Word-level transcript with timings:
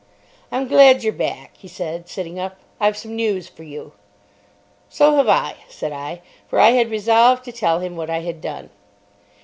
"I'm 0.51 0.67
glad 0.67 1.03
you're 1.03 1.13
back," 1.13 1.51
he 1.55 1.67
said, 1.67 2.09
sitting 2.09 2.39
up; 2.39 2.57
"I've 2.79 2.97
some 2.97 3.15
news 3.15 3.47
for 3.47 3.61
you." 3.61 3.91
"So 4.89 5.17
have 5.17 5.29
I," 5.29 5.57
said 5.69 5.91
I. 5.91 6.21
For 6.47 6.59
I 6.59 6.71
had 6.71 6.89
resolved 6.89 7.45
to 7.45 7.51
tell 7.51 7.81
him 7.81 7.95
what 7.95 8.09
I 8.09 8.21
had 8.21 8.41
done. 8.41 8.71